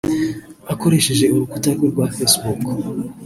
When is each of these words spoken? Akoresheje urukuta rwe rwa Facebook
Akoresheje 0.73 1.25
urukuta 1.33 1.69
rwe 1.75 1.87
rwa 1.91 2.05
Facebook 2.15 2.61